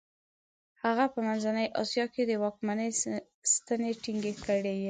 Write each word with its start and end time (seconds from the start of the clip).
هغه 0.83 1.05
په 1.13 1.19
منځنۍ 1.27 1.67
اسیا 1.81 2.05
کې 2.13 2.23
د 2.25 2.31
واکمنۍ 2.43 2.89
ستنې 3.53 3.91
ټینګې 4.03 4.33
کړې. 4.45 4.77